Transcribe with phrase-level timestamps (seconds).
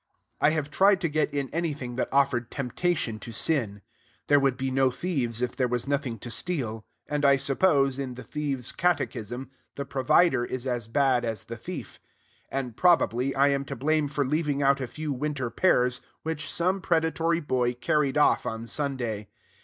[0.41, 3.83] I have tried to get in anything that offered temptation to sin.
[4.25, 8.15] There would be no thieves if there was nothing to steal; and I suppose, in
[8.15, 11.99] the thieves' catechism, the provider is as bad as the thief;
[12.49, 16.81] and, probably, I am to blame for leaving out a few winter pears, which some
[16.81, 19.27] predatory boy carried off on Sunday.